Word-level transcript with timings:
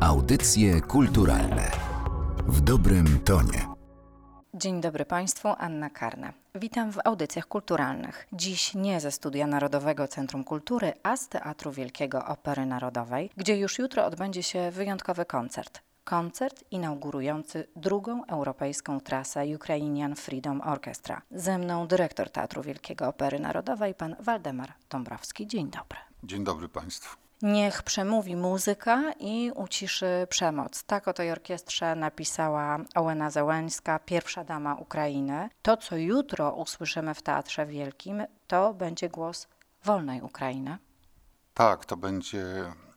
Audycje 0.00 0.80
kulturalne 0.80 1.70
w 2.46 2.60
dobrym 2.60 3.20
tonie. 3.24 3.66
Dzień 4.54 4.80
dobry 4.80 5.04
Państwu, 5.04 5.48
Anna 5.58 5.90
Karna. 5.90 6.32
Witam 6.54 6.92
w 6.92 6.98
audycjach 7.04 7.46
kulturalnych. 7.46 8.26
Dziś 8.32 8.74
nie 8.74 9.00
ze 9.00 9.12
Studia 9.12 9.46
Narodowego 9.46 10.08
Centrum 10.08 10.44
Kultury, 10.44 10.92
a 11.02 11.16
z 11.16 11.28
Teatru 11.28 11.72
Wielkiego 11.72 12.26
Opery 12.26 12.66
Narodowej, 12.66 13.30
gdzie 13.36 13.56
już 13.56 13.78
jutro 13.78 14.04
odbędzie 14.04 14.42
się 14.42 14.70
wyjątkowy 14.70 15.24
koncert. 15.24 15.82
Koncert 16.04 16.64
inaugurujący 16.70 17.66
drugą 17.76 18.24
europejską 18.24 19.00
trasę 19.00 19.44
Ukrainian 19.56 20.16
Freedom 20.16 20.60
Orchestra. 20.60 21.22
Ze 21.30 21.58
mną 21.58 21.86
dyrektor 21.86 22.30
Teatru 22.30 22.62
Wielkiego 22.62 23.08
Opery 23.08 23.40
Narodowej, 23.40 23.94
pan 23.94 24.16
Waldemar 24.20 24.72
Dąbrowski. 24.90 25.46
Dzień 25.46 25.70
dobry. 25.70 25.98
Dzień 26.24 26.44
dobry 26.44 26.68
Państwu. 26.68 27.29
Niech 27.42 27.82
przemówi 27.82 28.36
muzyka 28.36 29.12
i 29.20 29.50
uciszy 29.54 30.26
przemoc. 30.30 30.84
Tak 30.84 31.08
o 31.08 31.12
tej 31.12 31.30
orkiestrze 31.30 31.96
napisała 31.96 32.78
Ołena 32.94 33.30
Zełęńska, 33.30 33.98
pierwsza 33.98 34.44
dama 34.44 34.74
Ukrainy. 34.74 35.48
To, 35.62 35.76
co 35.76 35.96
jutro 35.96 36.52
usłyszymy 36.52 37.14
w 37.14 37.22
Teatrze 37.22 37.66
Wielkim, 37.66 38.22
to 38.46 38.74
będzie 38.74 39.08
głos 39.08 39.48
wolnej 39.84 40.22
Ukrainy. 40.22 40.78
Tak, 41.54 41.84
to 41.84 41.96
będzie 41.96 42.44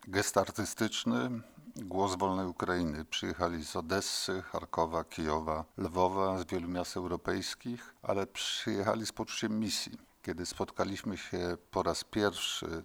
gest 0.08 0.38
artystyczny, 0.38 1.30
głos 1.76 2.16
wolnej 2.16 2.48
Ukrainy. 2.48 3.06
Przyjechali 3.06 3.66
z 3.66 3.76
Odessy, 3.76 4.42
Charkowa, 4.42 5.04
Kijowa, 5.04 5.66
Lwowa, 5.78 6.38
z 6.38 6.46
wielu 6.46 6.68
miast 6.68 6.98
europejskich, 6.98 7.96
ale 8.02 8.28
przyjechali 8.28 9.06
z 9.06 9.12
poczuciem 9.12 9.60
misji. 9.60 9.98
Kiedy 10.22 10.46
spotkaliśmy 10.46 11.18
się 11.18 11.58
po 11.72 11.84
raz 11.84 12.04
pierwszy 12.04 12.84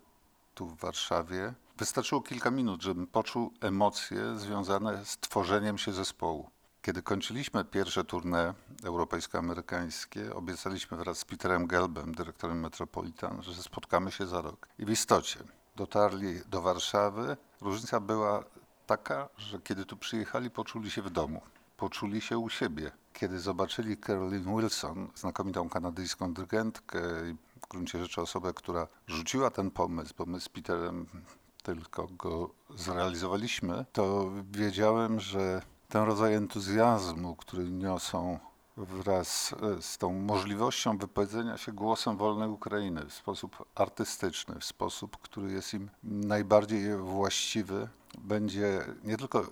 tu 0.59 0.67
w 0.67 0.77
Warszawie, 0.77 1.55
wystarczyło 1.77 2.21
kilka 2.21 2.51
minut, 2.51 2.83
żebym 2.83 3.07
poczuł 3.07 3.53
emocje 3.61 4.39
związane 4.39 5.05
z 5.05 5.19
tworzeniem 5.19 5.79
się 5.79 5.93
zespołu. 5.93 6.51
Kiedy 6.83 7.03
kończyliśmy 7.03 7.65
pierwsze 7.65 8.05
tournée 8.05 8.53
europejsko-amerykańskie, 8.85 10.35
obiecaliśmy 10.35 10.97
wraz 10.97 11.19
z 11.19 11.25
Peterem 11.25 11.67
Gelbem, 11.67 12.15
dyrektorem 12.15 12.61
Metropolitan, 12.61 13.43
że 13.43 13.55
spotkamy 13.55 14.11
się 14.13 14.27
za 14.27 14.41
rok. 14.41 14.69
I 14.79 14.85
w 14.85 14.91
istocie 14.91 15.41
dotarli 15.77 16.41
do 16.49 16.63
Warszawy. 16.63 17.37
Różnica 17.61 18.01
była 18.01 18.45
taka, 18.87 19.29
że 19.37 19.61
kiedy 19.61 19.85
tu 19.85 19.97
przyjechali, 19.97 20.51
poczuli 20.51 20.91
się 20.91 21.03
w 21.03 21.11
domu, 21.11 21.41
poczuli 21.77 22.21
się 22.21 22.39
u 22.39 22.49
siebie. 22.49 22.93
Kiedy 23.13 23.41
zobaczyli 23.41 23.97
Carolyn 23.97 24.45
Wilson, 24.57 25.09
znakomitą 25.15 25.69
kanadyjską 25.69 26.35
dyrygentkę 26.35 27.01
i 27.31 27.37
w 27.63 27.69
gruncie 27.69 27.99
rzeczy 27.99 28.21
osobę, 28.21 28.55
która 28.55 28.87
rzuciła 29.07 29.51
ten 29.51 29.71
pomysł, 29.71 30.15
bo 30.19 30.27
my 30.27 30.41
z 30.41 30.49
Peterem 30.49 31.07
tylko 31.63 32.07
go 32.07 32.51
zrealizowaliśmy, 32.75 33.85
to 33.93 34.31
wiedziałem, 34.51 35.21
że 35.21 35.63
ten 35.89 36.05
rodzaj 36.05 36.35
entuzjazmu, 36.35 37.37
który 37.37 37.71
niosą 37.71 38.39
wraz 38.77 39.55
z 39.81 39.99
tą 39.99 40.13
możliwością 40.13 40.99
wypowiedzenia 40.99 41.57
się 41.57 41.73
głosem 41.73 42.17
wolnej 42.17 42.49
Ukrainy 42.49 43.05
w 43.09 43.13
sposób 43.13 43.65
artystyczny, 43.75 44.61
w 44.61 44.65
sposób, 44.65 45.17
który 45.17 45.53
jest 45.53 45.75
im 45.75 45.91
najbardziej 46.03 46.97
właściwy, 46.97 47.89
będzie 48.19 48.85
nie 49.05 49.17
tylko 49.17 49.47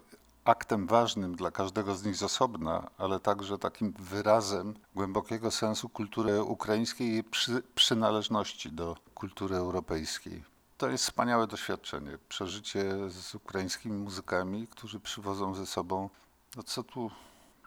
aktem 0.47 0.86
ważnym 0.86 1.34
dla 1.34 1.50
każdego 1.50 1.94
z 1.94 2.05
nich 2.05 2.16
z 2.16 2.22
osobna, 2.22 2.91
ale 2.98 3.20
także 3.20 3.58
takim 3.58 3.92
wyrazem 3.98 4.75
głębokiego 4.94 5.50
sensu 5.50 5.88
kultury 5.88 6.42
ukraińskiej 6.42 7.16
i 7.16 7.25
przy, 7.25 7.62
przynależności 7.75 8.72
do 8.72 8.97
kultury 9.14 9.56
europejskiej. 9.56 10.44
To 10.78 10.88
jest 10.91 11.05
wspaniałe 11.05 11.47
doświadczenie, 11.47 12.19
przeżycie 12.28 13.11
z 13.11 13.34
ukraińskimi 13.34 13.98
muzykami, 13.98 14.66
którzy 14.66 15.00
przywożą 15.00 15.55
ze 15.55 15.66
sobą, 15.66 16.11
no 16.56 16.62
co 16.62 16.83
tu 16.83 17.10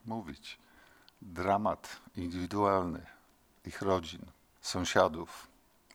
mówić, 0.06 0.60
dramat 1.22 1.98
indywidualny 2.16 3.06
ich 3.66 3.82
rodzin, 3.82 4.26
sąsiadów, 4.62 5.48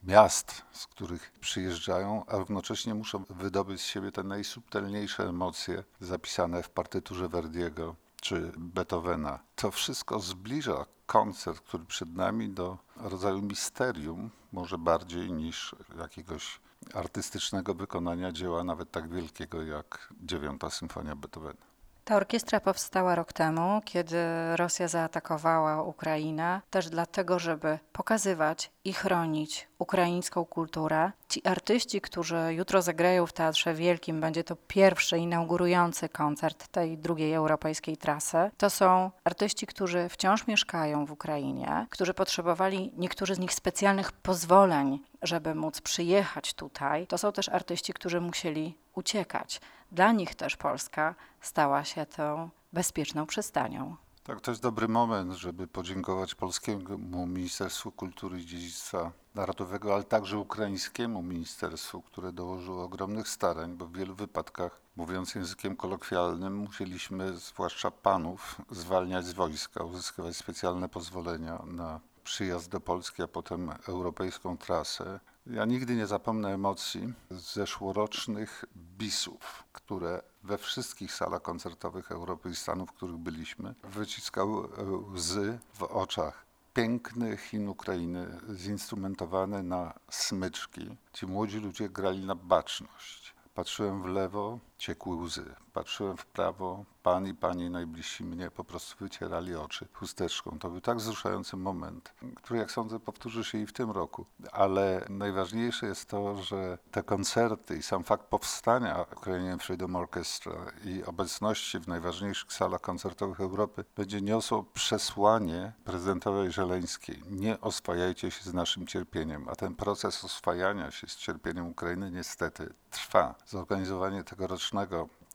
miast, 0.06 0.62
z 0.72 0.86
których 0.86 1.32
przyjeżdżają, 1.40 2.24
a 2.26 2.36
równocześnie 2.36 2.94
muszą 2.94 3.24
wydobyć 3.30 3.80
z 3.80 3.84
siebie 3.84 4.12
te 4.12 4.22
najsubtelniejsze 4.22 5.28
emocje 5.28 5.84
zapisane 6.00 6.62
w 6.62 6.70
partyturze 6.70 7.28
Verdiego 7.28 7.94
czy 8.20 8.52
Beethovena. 8.56 9.38
To 9.56 9.70
wszystko 9.70 10.20
zbliża 10.20 10.86
koncert, 11.06 11.60
który 11.60 11.84
przed 11.84 12.16
nami, 12.16 12.48
do 12.48 12.78
rodzaju 12.96 13.42
misterium, 13.42 14.30
może 14.52 14.78
bardziej 14.78 15.32
niż 15.32 15.76
jakiegoś 15.98 16.60
artystycznego 16.94 17.74
wykonania 17.74 18.32
dzieła 18.32 18.64
nawet 18.64 18.90
tak 18.90 19.08
wielkiego 19.08 19.62
jak 19.62 20.08
dziewiąta 20.20 20.70
symfonia 20.70 21.16
Beethovena. 21.16 21.74
Ta 22.04 22.16
orkiestra 22.16 22.60
powstała 22.60 23.14
rok 23.14 23.32
temu, 23.32 23.80
kiedy 23.84 24.16
Rosja 24.56 24.88
zaatakowała 24.88 25.82
Ukrainę, 25.82 26.60
też 26.70 26.90
dlatego, 26.90 27.38
żeby 27.38 27.78
pokazywać 27.92 28.70
i 28.84 28.92
chronić 28.92 29.68
ukraińską 29.78 30.44
kulturę. 30.44 31.12
Ci 31.28 31.46
artyści, 31.46 32.00
którzy 32.00 32.54
jutro 32.54 32.82
zagrają 32.82 33.26
w 33.26 33.32
Teatrze 33.32 33.74
Wielkim, 33.74 34.20
będzie 34.20 34.44
to 34.44 34.56
pierwszy 34.56 35.18
inaugurujący 35.18 36.08
koncert 36.08 36.68
tej 36.68 36.98
drugiej 36.98 37.32
europejskiej 37.32 37.96
trasy. 37.96 38.50
To 38.56 38.70
są 38.70 39.10
artyści, 39.24 39.66
którzy 39.66 40.08
wciąż 40.08 40.46
mieszkają 40.46 41.06
w 41.06 41.12
Ukrainie, 41.12 41.86
którzy 41.90 42.14
potrzebowali 42.14 42.92
niektórzy 42.96 43.34
z 43.34 43.38
nich 43.38 43.54
specjalnych 43.54 44.12
pozwoleń, 44.12 45.00
żeby 45.22 45.54
móc 45.54 45.80
przyjechać 45.80 46.54
tutaj. 46.54 47.06
To 47.06 47.18
są 47.18 47.32
też 47.32 47.48
artyści, 47.48 47.92
którzy 47.92 48.20
musieli 48.20 48.78
uciekać. 48.94 49.60
Dla 49.92 50.12
nich 50.12 50.34
też 50.34 50.56
Polska 50.56 51.14
stała 51.40 51.84
się 51.84 52.06
tą 52.06 52.50
bezpieczną 52.72 53.26
przystanią. 53.26 53.96
Tak, 54.26 54.40
to 54.40 54.50
jest 54.50 54.62
dobry 54.62 54.88
moment, 54.88 55.32
żeby 55.32 55.66
podziękować 55.66 56.34
Polskiemu 56.34 57.26
Ministerstwu 57.26 57.92
Kultury 57.92 58.40
i 58.40 58.46
Dziedzictwa 58.46 59.12
Narodowego, 59.34 59.94
ale 59.94 60.04
także 60.04 60.38
ukraińskiemu 60.38 61.22
ministerstwu, 61.22 62.02
które 62.02 62.32
dołożyło 62.32 62.84
ogromnych 62.84 63.28
starań, 63.28 63.76
bo 63.76 63.86
w 63.86 63.96
wielu 63.96 64.14
wypadkach, 64.14 64.80
mówiąc 64.96 65.34
językiem 65.34 65.76
kolokwialnym, 65.76 66.56
musieliśmy, 66.56 67.36
zwłaszcza 67.36 67.90
panów, 67.90 68.60
zwalniać 68.70 69.24
z 69.24 69.32
wojska, 69.32 69.84
uzyskiwać 69.84 70.36
specjalne 70.36 70.88
pozwolenia 70.88 71.62
na 71.66 72.00
przyjazd 72.24 72.70
do 72.70 72.80
Polski, 72.80 73.22
a 73.22 73.28
potem 73.28 73.70
europejską 73.88 74.56
trasę. 74.58 75.20
Ja 75.46 75.64
nigdy 75.64 75.96
nie 75.96 76.06
zapomnę 76.06 76.54
emocji 76.54 77.12
zeszłorocznych 77.30 78.64
bisów, 78.76 79.64
które 79.72 80.22
we 80.42 80.58
wszystkich 80.58 81.12
salach 81.12 81.42
koncertowych 81.42 82.12
Europy 82.12 82.50
i 82.50 82.56
Stanów, 82.56 82.90
w 82.90 82.92
których 82.92 83.16
byliśmy, 83.16 83.74
wyciskały 83.82 84.68
łzy 85.14 85.58
w 85.74 85.82
oczach. 85.82 86.46
Piękny 86.74 87.36
hymn 87.36 87.68
Ukrainy, 87.68 88.40
zinstrumentowany 88.54 89.62
na 89.62 89.94
smyczki. 90.10 90.96
Ci 91.12 91.26
młodzi 91.26 91.58
ludzie 91.58 91.88
grali 91.88 92.26
na 92.26 92.34
baczność. 92.34 93.34
Patrzyłem 93.54 94.02
w 94.02 94.06
lewo, 94.06 94.58
ciekły 94.78 95.16
łzy. 95.16 95.54
Patrzyłem 95.72 96.16
w 96.16 96.26
prawo, 96.26 96.84
pan 97.02 97.26
i 97.26 97.34
pani 97.34 97.70
najbliżsi 97.70 98.24
mnie 98.24 98.50
po 98.50 98.64
prostu 98.64 99.04
wycierali 99.04 99.54
oczy 99.54 99.88
chusteczką. 99.92 100.58
To 100.58 100.70
był 100.70 100.80
tak 100.80 100.98
wzruszający 100.98 101.56
moment, 101.56 102.12
który 102.36 102.60
jak 102.60 102.70
sądzę 102.70 103.00
powtórzy 103.00 103.44
się 103.44 103.58
i 103.58 103.66
w 103.66 103.72
tym 103.72 103.90
roku. 103.90 104.26
Ale 104.52 105.06
najważniejsze 105.08 105.86
jest 105.86 106.08
to, 106.08 106.42
że 106.42 106.78
te 106.90 107.02
koncerty 107.02 107.76
i 107.76 107.82
sam 107.82 108.04
fakt 108.04 108.26
powstania 108.26 109.04
Ukrainian 109.16 109.58
Freedom 109.58 109.96
Orchestra 109.96 110.52
i 110.84 111.04
obecności 111.04 111.80
w 111.80 111.88
najważniejszych 111.88 112.52
salach 112.52 112.80
koncertowych 112.80 113.40
Europy 113.40 113.84
będzie 113.96 114.20
niosło 114.20 114.62
przesłanie 114.62 115.72
prezydentowej 115.84 116.52
Żeleńskiej. 116.52 117.22
Nie 117.30 117.60
oswajajcie 117.60 118.30
się 118.30 118.44
z 118.44 118.54
naszym 118.54 118.86
cierpieniem, 118.86 119.48
a 119.48 119.56
ten 119.56 119.74
proces 119.74 120.24
oswajania 120.24 120.90
się 120.90 121.06
z 121.06 121.16
cierpieniem 121.16 121.68
Ukrainy 121.68 122.10
niestety 122.10 122.74
trwa. 122.90 123.34
Zorganizowanie 123.46 124.24
tegorocznego 124.24 124.73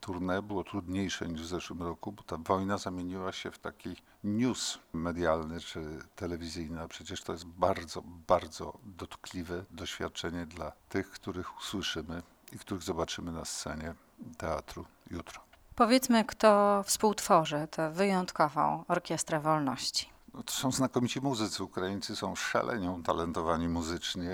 tournée 0.02 0.42
było 0.42 0.64
trudniejsze 0.64 1.28
niż 1.28 1.42
w 1.42 1.48
zeszłym 1.48 1.82
roku, 1.82 2.12
bo 2.12 2.24
ta 2.24 2.38
wojna 2.38 2.78
zamieniła 2.78 3.32
się 3.32 3.52
w 3.52 3.60
taki 3.60 3.96
news 4.24 4.80
medialny 4.94 5.60
czy 5.60 6.00
telewizyjny, 6.16 6.82
a 6.82 6.88
przecież 6.88 7.24
to 7.24 7.32
jest 7.32 7.46
bardzo, 7.46 8.02
bardzo 8.28 8.78
dotkliwe 8.84 9.66
doświadczenie 9.72 10.46
dla 10.46 10.72
tych, 10.90 11.12
których 11.12 11.58
usłyszymy 11.58 12.24
i 12.52 12.60
których 12.60 12.84
zobaczymy 12.84 13.32
na 13.32 13.46
scenie 13.46 13.94
teatru 14.38 14.86
jutro. 15.12 15.42
Powiedzmy, 15.76 16.26
kto 16.26 16.84
współtworzy 16.86 17.68
tę 17.72 17.92
wyjątkową 17.92 18.84
Orkiestrę 18.88 19.40
Wolności. 19.40 20.10
To 20.32 20.54
są 20.54 20.72
znakomici 20.72 21.22
muzycy. 21.22 21.64
Ukraińcy 21.64 22.16
są 22.16 22.36
szalenie 22.36 22.92
utalentowani 22.92 23.68
muzycznie 23.68 24.32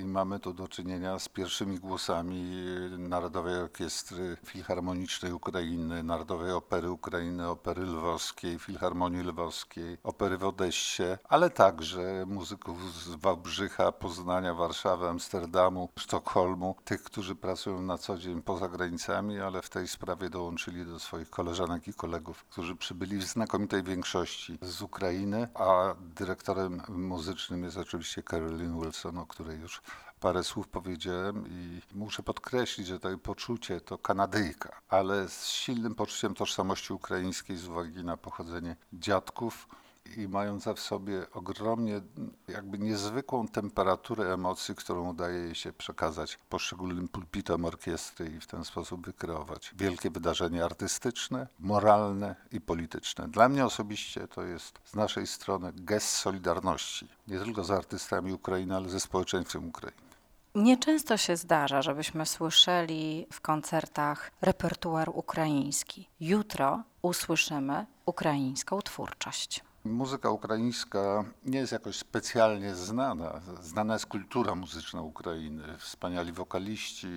i 0.00 0.04
mamy 0.04 0.40
tu 0.40 0.52
do 0.52 0.68
czynienia 0.68 1.18
z 1.18 1.28
pierwszymi 1.28 1.78
głosami 1.78 2.52
Narodowej 2.98 3.54
Orkiestry 3.54 4.36
Filharmonicznej 4.44 5.32
Ukrainy, 5.32 6.02
Narodowej 6.02 6.52
Opery 6.52 6.90
Ukrainy, 6.90 7.48
Opery 7.48 7.82
Lwowskiej, 7.82 8.58
Filharmonii 8.58 9.22
Lwowskiej, 9.22 9.98
Opery 10.02 10.38
w 10.38 10.44
Odessie, 10.44 11.02
ale 11.28 11.50
także 11.50 12.24
muzyków 12.26 12.94
z 12.94 13.08
Wałbrzycha, 13.08 13.92
Poznania, 13.92 14.54
Warszawy, 14.54 15.08
Amsterdamu, 15.08 15.88
Sztokholmu, 15.98 16.76
tych, 16.84 17.02
którzy 17.02 17.34
pracują 17.34 17.82
na 17.82 17.98
co 17.98 18.18
dzień 18.18 18.42
poza 18.42 18.68
granicami, 18.68 19.40
ale 19.40 19.62
w 19.62 19.70
tej 19.70 19.88
sprawie 19.88 20.30
dołączyli 20.30 20.86
do 20.86 20.98
swoich 20.98 21.30
koleżanek 21.30 21.88
i 21.88 21.94
kolegów, 21.94 22.44
którzy 22.44 22.76
przybyli 22.76 23.16
w 23.16 23.24
znakomitej 23.24 23.82
większości 23.82 24.58
z 24.62 24.82
Ukrainy, 24.82 25.29
a 25.54 25.94
dyrektorem 25.98 26.82
muzycznym 26.88 27.64
jest 27.64 27.76
oczywiście 27.76 28.22
Carolyn 28.22 28.80
Wilson, 28.80 29.18
o 29.18 29.26
której 29.26 29.60
już 29.60 29.82
parę 30.20 30.44
słów 30.44 30.68
powiedziałem 30.68 31.44
i 31.48 31.80
muszę 31.94 32.22
podkreślić, 32.22 32.86
że 32.86 33.00
to 33.00 33.18
poczucie 33.18 33.80
to 33.80 33.98
Kanadyjka, 33.98 34.80
ale 34.88 35.28
z 35.28 35.46
silnym 35.46 35.94
poczuciem 35.94 36.34
tożsamości 36.34 36.92
ukraińskiej 36.92 37.56
z 37.56 37.68
uwagi 37.68 38.04
na 38.04 38.16
pochodzenie 38.16 38.76
dziadków 38.92 39.68
i 40.16 40.28
mająca 40.28 40.74
w 40.74 40.80
sobie 40.80 41.26
ogromnie 41.32 42.00
jakby 42.48 42.78
niezwykłą 42.78 43.48
temperaturę 43.48 44.34
emocji, 44.34 44.74
którą 44.74 45.10
udaje 45.10 45.38
jej 45.38 45.54
się 45.54 45.72
przekazać 45.72 46.38
poszczególnym 46.48 47.08
pulpitom 47.08 47.64
orkiestry 47.64 48.26
i 48.26 48.40
w 48.40 48.46
ten 48.46 48.64
sposób 48.64 49.06
wykreować 49.06 49.74
wielkie 49.76 50.10
wydarzenie 50.10 50.64
artystyczne, 50.64 51.46
moralne 51.58 52.36
i 52.52 52.60
polityczne. 52.60 53.28
Dla 53.28 53.48
mnie 53.48 53.64
osobiście 53.64 54.28
to 54.28 54.42
jest 54.42 54.80
z 54.84 54.94
naszej 54.94 55.26
strony 55.26 55.72
gest 55.74 56.08
solidarności, 56.08 57.08
nie 57.28 57.38
tylko 57.38 57.64
z 57.64 57.70
artystami 57.70 58.32
Ukrainy, 58.32 58.76
ale 58.76 58.88
ze 58.88 59.00
społeczeństwem 59.00 59.68
Ukrainy. 59.68 60.10
Nieczęsto 60.54 61.16
się 61.16 61.36
zdarza, 61.36 61.82
żebyśmy 61.82 62.26
słyszeli 62.26 63.26
w 63.32 63.40
koncertach 63.40 64.30
repertuar 64.42 65.10
ukraiński. 65.14 66.08
Jutro 66.20 66.82
usłyszymy 67.02 67.86
ukraińską 68.06 68.82
twórczość. 68.82 69.64
Muzyka 69.84 70.30
ukraińska 70.30 71.24
nie 71.44 71.58
jest 71.58 71.72
jakoś 71.72 71.96
specjalnie 71.96 72.74
znana. 72.74 73.40
Znana 73.62 73.92
jest 73.92 74.06
kultura 74.06 74.54
muzyczna 74.54 75.02
Ukrainy, 75.02 75.62
wspaniali 75.78 76.32
wokaliści, 76.32 77.08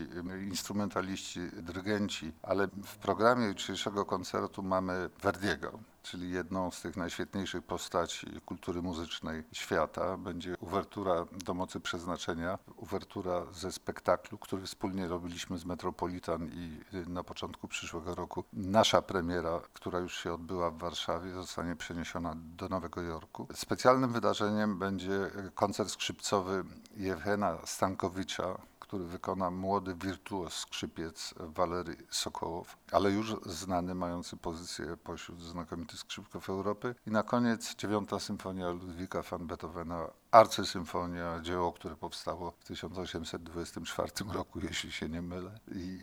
instrumentaliści, 0.42 1.40
dyrygenci, 1.54 2.32
ale 2.44 2.68
w 2.68 2.98
programie 2.98 3.48
jutrzejszego 3.48 4.06
koncertu 4.06 4.64
mamy 4.64 5.10
Verdiego 5.22 5.80
czyli 6.04 6.32
jedną 6.32 6.72
z 6.72 6.82
tych 6.82 6.98
najświetniejszych 6.98 7.64
postaci 7.64 8.42
kultury 8.46 8.82
muzycznej 8.82 9.44
świata. 9.52 10.18
Będzie 10.18 10.56
uwertura 10.60 11.26
do 11.46 11.54
mocy 11.54 11.80
przeznaczenia, 11.80 12.60
uwertura 12.76 13.46
ze 13.54 13.72
spektaklu, 13.72 14.38
który 14.38 14.66
wspólnie 14.66 15.08
robiliśmy 15.08 15.58
z 15.58 15.66
Metropolitan 15.66 16.50
i 16.54 16.80
na 17.08 17.24
początku 17.24 17.68
przyszłego 17.68 18.16
roku 18.16 18.44
nasza 18.54 19.02
premiera, 19.02 19.62
która 19.74 20.00
już 20.00 20.18
się 20.18 20.34
odbyła 20.34 20.72
w 20.72 20.78
Warszawie, 20.78 21.32
zostanie 21.32 21.76
przeniesiona 21.76 22.34
do 22.38 22.70
Nowego 22.70 23.02
Jorku. 23.02 23.48
Specjalnym 23.54 24.12
wydarzeniem 24.12 24.80
będzie 24.80 25.32
koncert 25.56 25.90
skrzypcowy 25.90 26.64
Jewgena 26.96 27.58
Stankowicza, 27.66 28.62
który 28.94 29.06
wykona 29.06 29.52
młody 29.52 29.96
wirtuos 29.96 30.54
skrzypiec 30.54 31.34
Walery 31.40 31.98
Sokołow, 32.10 32.78
ale 32.92 33.12
już 33.12 33.36
znany, 33.46 33.96
mający 33.96 34.38
pozycję 34.38 34.98
pośród 34.98 35.42
znakomitych 35.42 36.00
skrzypków 36.00 36.50
Europy. 36.50 36.96
I 37.08 37.12
na 37.12 37.24
koniec 37.24 37.76
dziewiąta 37.76 38.20
symfonia 38.20 38.70
Ludwika 38.70 39.22
van 39.22 39.48
Beethovena, 39.48 40.08
arcysymfonia, 40.32 41.40
dzieło, 41.42 41.74
które 41.74 41.96
powstało 41.96 42.52
w 42.52 42.64
1824 42.64 44.12
roku, 44.34 44.60
jeśli 44.60 44.92
się 44.92 45.10
nie 45.10 45.22
mylę, 45.22 45.60
i 45.76 46.00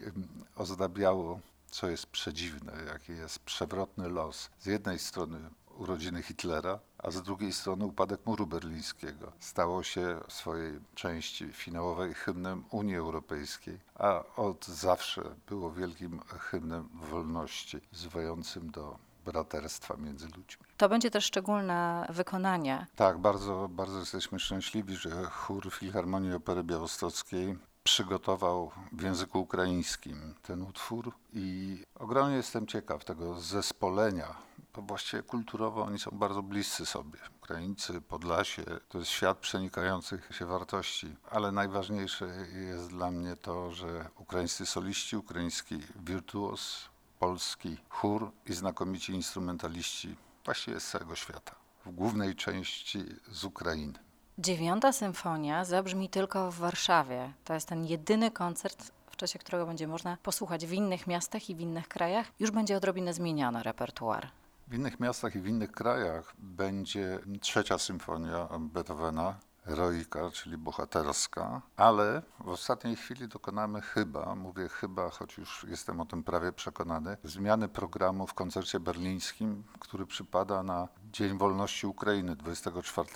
ozdabiało 0.56 1.40
co 1.70 1.88
jest 1.88 2.06
przedziwne, 2.06 2.72
jaki 2.86 3.12
jest 3.12 3.38
przewrotny 3.38 4.08
los. 4.08 4.50
Z 4.58 4.66
jednej 4.66 4.98
strony 4.98 5.50
urodziny 5.78 6.22
Hitlera, 6.22 6.78
a 7.02 7.10
z 7.10 7.22
drugiej 7.22 7.52
strony 7.52 7.84
upadek 7.84 8.26
muru 8.26 8.46
berlińskiego. 8.46 9.32
Stało 9.40 9.82
się 9.82 10.20
w 10.28 10.32
swojej 10.32 10.80
części 10.94 11.52
finałowej 11.52 12.14
hymnem 12.14 12.64
Unii 12.70 12.96
Europejskiej, 12.96 13.78
a 13.94 14.22
od 14.36 14.66
zawsze 14.66 15.22
było 15.48 15.72
wielkim 15.72 16.20
hymnem 16.20 16.88
wolności, 16.94 17.80
wzywającym 17.92 18.70
do 18.70 18.98
braterstwa 19.24 19.96
między 19.96 20.26
ludźmi. 20.26 20.66
To 20.76 20.88
będzie 20.88 21.10
też 21.10 21.24
szczególne 21.24 22.06
wykonanie. 22.10 22.86
Tak, 22.96 23.18
bardzo, 23.18 23.68
bardzo 23.70 23.98
jesteśmy 23.98 24.38
szczęśliwi, 24.38 24.96
że 24.96 25.24
chór 25.24 25.70
Filharmonii 25.72 26.34
Opery 26.34 26.64
Białostockiej 26.64 27.58
przygotował 27.82 28.70
w 28.92 29.02
języku 29.02 29.40
ukraińskim 29.40 30.34
ten 30.42 30.62
utwór 30.62 31.12
i 31.32 31.78
ogromnie 31.94 32.36
jestem 32.36 32.66
ciekaw 32.66 33.04
tego 33.04 33.40
zespolenia 33.40 34.49
właściwie 34.80 35.22
kulturowo 35.22 35.82
oni 35.82 35.98
są 35.98 36.10
bardzo 36.10 36.42
bliscy 36.42 36.86
sobie. 36.86 37.18
Ukraińcy, 37.42 38.00
Podlasie, 38.00 38.62
to 38.88 38.98
jest 38.98 39.10
świat 39.10 39.38
przenikających 39.38 40.28
się 40.32 40.46
wartości, 40.46 41.16
ale 41.30 41.52
najważniejsze 41.52 42.26
jest 42.52 42.88
dla 42.88 43.10
mnie 43.10 43.36
to, 43.36 43.70
że 43.70 44.08
ukraińscy 44.18 44.66
soliści, 44.66 45.16
ukraiński 45.16 45.78
wirtuos, 45.96 46.88
polski 47.18 47.76
chór 47.88 48.30
i 48.46 48.52
znakomici 48.52 49.12
instrumentaliści 49.12 50.16
właściwie 50.44 50.80
z 50.80 50.90
całego 50.90 51.14
świata, 51.14 51.54
w 51.86 51.90
głównej 51.90 52.34
części 52.36 53.04
z 53.28 53.44
Ukrainy. 53.44 53.98
Dziewiąta 54.38 54.92
symfonia 54.92 55.64
zabrzmi 55.64 56.08
tylko 56.08 56.50
w 56.50 56.58
Warszawie. 56.58 57.32
To 57.44 57.54
jest 57.54 57.68
ten 57.68 57.84
jedyny 57.84 58.30
koncert, 58.30 58.92
w 59.10 59.16
czasie 59.16 59.38
którego 59.38 59.66
będzie 59.66 59.88
można 59.88 60.16
posłuchać 60.22 60.66
w 60.66 60.72
innych 60.72 61.06
miastach 61.06 61.50
i 61.50 61.54
w 61.54 61.60
innych 61.60 61.88
krajach. 61.88 62.26
Już 62.40 62.50
będzie 62.50 62.76
odrobinę 62.76 63.14
zmieniony 63.14 63.62
repertuar. 63.62 64.30
W 64.70 64.74
innych 64.74 65.00
miastach 65.00 65.36
i 65.36 65.40
w 65.40 65.46
innych 65.46 65.72
krajach 65.72 66.32
będzie 66.38 67.18
trzecia 67.40 67.78
symfonia 67.78 68.48
Beethovena, 68.58 69.38
heroika, 69.64 70.30
czyli 70.30 70.58
bohaterska, 70.58 71.62
ale 71.76 72.22
w 72.40 72.48
ostatniej 72.48 72.96
chwili 72.96 73.28
dokonamy 73.28 73.80
chyba, 73.80 74.34
mówię 74.34 74.68
chyba, 74.68 75.10
choć 75.10 75.38
już 75.38 75.66
jestem 75.68 76.00
o 76.00 76.06
tym 76.06 76.22
prawie 76.22 76.52
przekonany, 76.52 77.16
zmiany 77.24 77.68
programu 77.68 78.26
w 78.26 78.34
koncercie 78.34 78.80
berlińskim, 78.80 79.64
który 79.78 80.06
przypada 80.06 80.62
na 80.62 80.88
Dzień 81.12 81.38
Wolności 81.38 81.86
Ukrainy 81.86 82.36
24 82.36 83.08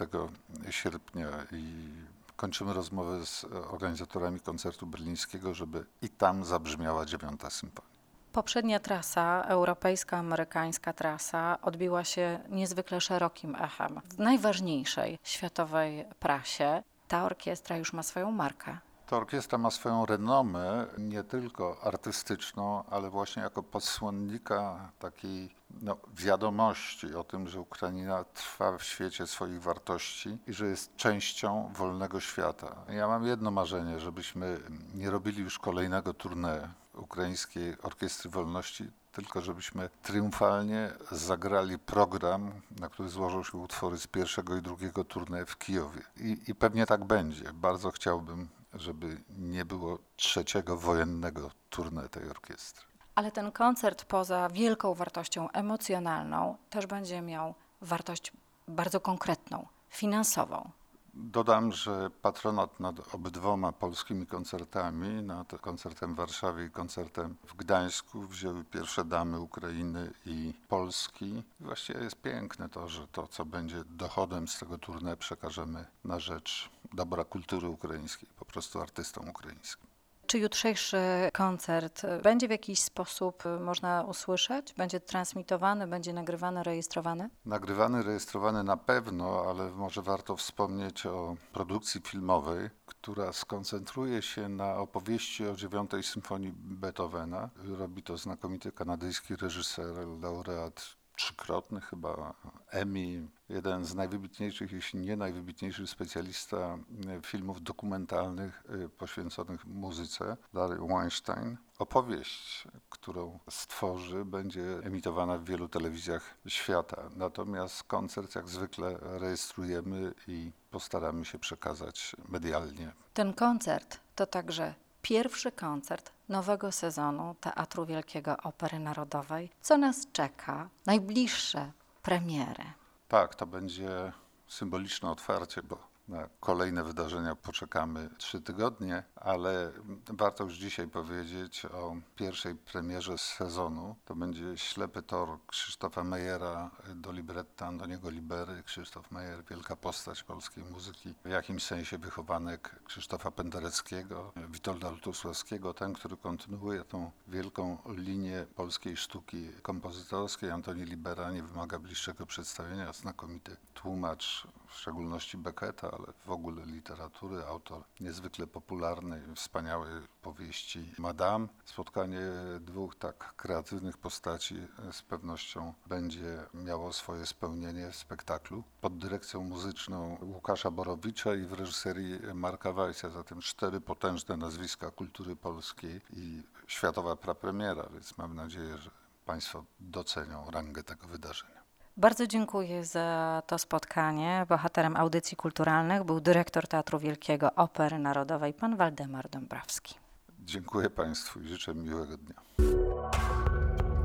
sierpnia 0.70 1.28
i 1.52 1.88
kończymy 2.36 2.72
rozmowę 2.72 3.26
z 3.26 3.44
organizatorami 3.70 4.40
koncertu 4.40 4.86
berlińskiego, 4.86 5.54
żeby 5.54 5.86
i 6.02 6.08
tam 6.08 6.44
zabrzmiała 6.44 7.04
dziewiąta 7.04 7.50
symfonia. 7.50 7.93
Poprzednia 8.34 8.80
trasa, 8.80 9.44
europejska, 9.48 10.16
amerykańska 10.16 10.92
trasa, 10.92 11.58
odbiła 11.62 12.04
się 12.04 12.40
niezwykle 12.48 13.00
szerokim 13.00 13.56
echem. 13.56 14.00
W 14.04 14.18
najważniejszej 14.18 15.18
światowej 15.24 16.04
prasie 16.18 16.82
ta 17.08 17.24
orkiestra 17.24 17.76
już 17.76 17.92
ma 17.92 18.02
swoją 18.02 18.30
markę. 18.30 18.78
Ta 19.06 19.16
orkiestra 19.16 19.58
ma 19.58 19.70
swoją 19.70 20.06
renomę, 20.06 20.86
nie 20.98 21.24
tylko 21.24 21.76
artystyczną, 21.82 22.84
ale 22.90 23.10
właśnie 23.10 23.42
jako 23.42 23.62
posłannika 23.62 24.90
takiej 24.98 25.54
no, 25.82 25.96
wiadomości 26.16 27.14
o 27.14 27.24
tym, 27.24 27.48
że 27.48 27.60
Ukraina 27.60 28.24
trwa 28.24 28.78
w 28.78 28.82
świecie 28.82 29.26
swoich 29.26 29.62
wartości 29.62 30.38
i 30.46 30.52
że 30.52 30.66
jest 30.66 30.96
częścią 30.96 31.72
wolnego 31.74 32.20
świata. 32.20 32.76
Ja 32.88 33.08
mam 33.08 33.26
jedno 33.26 33.50
marzenie, 33.50 34.00
żebyśmy 34.00 34.60
nie 34.94 35.10
robili 35.10 35.42
już 35.42 35.58
kolejnego 35.58 36.12
tournée 36.12 36.68
Ukraińskiej 36.94 37.76
Orkiestry 37.82 38.30
Wolności, 38.30 38.90
tylko 39.12 39.40
żebyśmy 39.40 39.90
triumfalnie 40.02 40.92
zagrali 41.10 41.78
program, 41.78 42.52
na 42.80 42.88
który 42.88 43.08
złożą 43.08 43.44
się 43.44 43.58
utwory 43.58 43.98
z 43.98 44.06
pierwszego 44.06 44.56
i 44.56 44.62
drugiego 44.62 45.04
turnieju 45.04 45.46
w 45.46 45.58
Kijowie. 45.58 46.02
I, 46.16 46.38
I 46.46 46.54
pewnie 46.54 46.86
tak 46.86 47.04
będzie. 47.04 47.52
Bardzo 47.52 47.90
chciałbym, 47.90 48.48
żeby 48.74 49.20
nie 49.38 49.64
było 49.64 49.98
trzeciego 50.16 50.76
wojennego 50.76 51.50
turnieju 51.70 52.08
tej 52.08 52.30
orkiestry. 52.30 52.86
Ale 53.14 53.32
ten 53.32 53.52
koncert 53.52 54.04
poza 54.04 54.48
wielką 54.48 54.94
wartością 54.94 55.50
emocjonalną 55.50 56.56
też 56.70 56.86
będzie 56.86 57.22
miał 57.22 57.54
wartość 57.80 58.32
bardzo 58.68 59.00
konkretną, 59.00 59.66
finansową. 59.88 60.70
Dodam, 61.16 61.72
że 61.72 62.10
patronat 62.22 62.80
nad 62.80 63.14
obydwoma 63.14 63.72
polskimi 63.72 64.26
koncertami, 64.26 65.22
nad 65.22 65.52
koncertem 65.60 66.14
w 66.14 66.16
Warszawie 66.16 66.64
i 66.64 66.70
koncertem 66.70 67.36
w 67.46 67.56
Gdańsku, 67.56 68.22
wzięły 68.22 68.64
pierwsze 68.64 69.04
damy 69.04 69.40
Ukrainy 69.40 70.12
i 70.26 70.54
Polski. 70.68 71.26
I 71.60 71.64
właściwie 71.64 72.00
jest 72.00 72.22
piękne 72.22 72.68
to, 72.68 72.88
że 72.88 73.06
to, 73.08 73.26
co 73.26 73.44
będzie 73.44 73.84
dochodem 73.84 74.48
z 74.48 74.58
tego 74.58 74.78
turnieju, 74.78 75.16
przekażemy 75.16 75.86
na 76.04 76.20
rzecz 76.20 76.70
dobra 76.92 77.24
kultury 77.24 77.68
ukraińskiej, 77.68 78.28
po 78.36 78.44
prostu 78.44 78.80
artystom 78.80 79.28
ukraińskim. 79.28 79.93
Czy 80.26 80.38
jutrzejszy 80.38 80.96
koncert 81.32 82.02
będzie 82.22 82.48
w 82.48 82.50
jakiś 82.50 82.80
sposób 82.82 83.42
można 83.60 84.02
usłyszeć? 84.02 84.74
Będzie 84.74 85.00
transmitowany, 85.00 85.86
będzie 85.86 86.12
nagrywany, 86.12 86.62
rejestrowany? 86.62 87.30
Nagrywany, 87.44 88.02
rejestrowany 88.02 88.64
na 88.64 88.76
pewno, 88.76 89.44
ale 89.48 89.70
może 89.70 90.02
warto 90.02 90.36
wspomnieć 90.36 91.06
o 91.06 91.36
produkcji 91.52 92.00
filmowej, 92.00 92.70
która 92.86 93.32
skoncentruje 93.32 94.22
się 94.22 94.48
na 94.48 94.76
opowieści 94.76 95.46
o 95.46 95.56
dziewiątej 95.56 96.02
symfonii 96.02 96.52
Beethovena. 96.56 97.50
Robi 97.78 98.02
to 98.02 98.16
znakomity 98.16 98.72
kanadyjski 98.72 99.36
reżyser, 99.36 100.08
laureat 100.22 100.96
trzykrotny 101.16 101.80
chyba 101.80 102.34
Emmy, 102.70 103.28
jeden 103.48 103.84
z 103.84 103.94
najwybitniejszych, 103.94 104.72
jeśli 104.72 105.00
nie 105.00 105.16
najwybitniejszy 105.16 105.86
specjalista 105.86 106.78
filmów 107.22 107.62
dokumentalnych 107.62 108.62
y, 108.84 108.88
poświęconych 108.88 109.66
muzyce, 109.66 110.36
Larry 110.52 110.76
Weinstein. 110.88 111.56
Opowieść, 111.78 112.64
którą 112.90 113.38
stworzy, 113.50 114.24
będzie 114.24 114.78
emitowana 114.82 115.38
w 115.38 115.44
wielu 115.44 115.68
telewizjach 115.68 116.34
świata. 116.46 117.10
Natomiast 117.16 117.82
koncert 117.82 118.34
jak 118.34 118.48
zwykle 118.48 118.98
rejestrujemy 119.00 120.14
i 120.26 120.52
postaramy 120.70 121.24
się 121.24 121.38
przekazać 121.38 122.16
medialnie. 122.28 122.92
Ten 123.14 123.32
koncert 123.34 124.00
to 124.14 124.26
także 124.26 124.74
pierwszy 125.04 125.52
koncert 125.52 126.12
nowego 126.28 126.72
sezonu 126.72 127.34
Teatru 127.40 127.86
Wielkiego 127.86 128.36
Opery 128.36 128.78
Narodowej. 128.78 129.50
Co 129.60 129.78
nas 129.78 130.06
czeka? 130.12 130.68
Najbliższe 130.86 131.72
premiery. 132.02 132.64
Tak, 133.08 133.34
to 133.34 133.46
będzie 133.46 134.12
symboliczne 134.46 135.10
otwarcie, 135.10 135.62
bo 135.62 135.78
na 136.08 136.28
kolejne 136.40 136.84
wydarzenia 136.84 137.34
poczekamy 137.34 138.10
trzy 138.18 138.40
tygodnie, 138.40 139.04
ale 139.16 139.72
warto 140.08 140.44
już 140.44 140.54
dzisiaj 140.54 140.88
powiedzieć 140.88 141.66
o 141.66 141.96
pierwszej 142.16 142.54
premierze 142.54 143.18
sezonu. 143.18 143.96
To 144.04 144.14
będzie 144.14 144.58
Ślepy 144.58 145.02
Tor 145.02 145.38
Krzysztofa 145.46 146.04
Mejera 146.04 146.70
do 146.94 147.12
libretta 147.12 147.66
Antoniego 147.66 148.10
Libery. 148.10 148.62
Krzysztof 148.62 149.10
Mejer, 149.10 149.44
wielka 149.44 149.76
postać 149.76 150.22
polskiej 150.22 150.64
muzyki, 150.64 151.14
w 151.24 151.28
jakimś 151.28 151.64
sensie 151.64 151.98
wychowanek 151.98 152.80
Krzysztofa 152.84 153.30
Pendereckiego, 153.30 154.32
Witolda 154.48 154.90
Lutusławskiego, 154.90 155.74
ten, 155.74 155.92
który 155.92 156.16
kontynuuje 156.16 156.84
tą 156.84 157.10
wielką 157.28 157.78
linię 157.86 158.46
polskiej 158.54 158.96
sztuki 158.96 159.48
kompozytorskiej. 159.62 160.50
Antoni 160.50 160.84
Libera 160.84 161.30
nie 161.30 161.42
wymaga 161.42 161.78
bliższego 161.78 162.26
przedstawienia, 162.26 162.92
znakomity 162.92 163.56
tłumacz, 163.74 164.46
w 164.74 164.78
szczególności 164.78 165.38
Becketa, 165.38 165.90
ale 165.90 166.12
w 166.26 166.30
ogóle 166.30 166.66
literatury, 166.66 167.44
autor 167.44 167.82
niezwykle 168.00 168.46
popularnej, 168.46 169.22
wspaniałej 169.34 170.02
powieści 170.22 170.94
Madame. 170.98 171.48
Spotkanie 171.64 172.20
dwóch 172.60 172.96
tak 172.96 173.34
kreatywnych 173.36 173.98
postaci 173.98 174.56
z 174.92 175.02
pewnością 175.02 175.74
będzie 175.86 176.46
miało 176.54 176.92
swoje 176.92 177.26
spełnienie 177.26 177.90
w 177.90 177.96
spektaklu 177.96 178.62
pod 178.80 178.98
dyrekcją 178.98 179.44
muzyczną 179.44 180.18
Łukasza 180.22 180.70
Borowicza 180.70 181.34
i 181.34 181.46
w 181.46 181.52
reżyserii 181.52 182.20
Marka 182.34 182.72
Wajsa, 182.72 183.10
zatem 183.10 183.40
cztery 183.40 183.80
potężne 183.80 184.36
nazwiska 184.36 184.90
kultury 184.90 185.36
polskiej 185.36 186.00
i 186.10 186.42
światowa 186.66 187.16
prapremiera, 187.16 187.88
więc 187.92 188.18
mam 188.18 188.34
nadzieję, 188.34 188.78
że 188.78 188.90
Państwo 189.26 189.64
docenią 189.80 190.50
rangę 190.50 190.82
tego 190.82 191.06
wydarzenia. 191.06 191.63
Bardzo 191.96 192.26
dziękuję 192.26 192.84
za 192.84 193.42
to 193.46 193.58
spotkanie. 193.58 194.46
Bohaterem 194.48 194.96
audycji 194.96 195.36
kulturalnych 195.36 196.04
był 196.04 196.20
dyrektor 196.20 196.68
Teatru 196.68 196.98
Wielkiego 196.98 197.54
Opery 197.54 197.98
Narodowej, 197.98 198.54
pan 198.54 198.76
Waldemar 198.76 199.28
Dąbrowski. 199.28 199.94
Dziękuję 200.40 200.90
Państwu 200.90 201.40
i 201.40 201.48
życzę 201.48 201.74
miłego 201.74 202.16
dnia. 202.16 202.34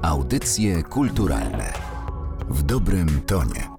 Audycje 0.01 0.83
kulturalne 0.83 1.73
w 2.49 2.63
dobrym 2.63 3.21
tonie. 3.21 3.78